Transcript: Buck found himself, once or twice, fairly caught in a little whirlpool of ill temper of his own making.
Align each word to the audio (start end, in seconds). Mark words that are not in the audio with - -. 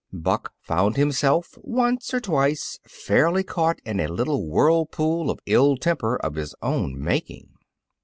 Buck 0.11 0.53
found 0.59 0.97
himself, 0.97 1.59
once 1.61 2.11
or 2.11 2.19
twice, 2.19 2.79
fairly 2.87 3.43
caught 3.43 3.79
in 3.85 3.99
a 3.99 4.07
little 4.07 4.49
whirlpool 4.49 5.29
of 5.29 5.39
ill 5.45 5.77
temper 5.77 6.15
of 6.17 6.33
his 6.33 6.55
own 6.63 6.99
making. 6.99 7.49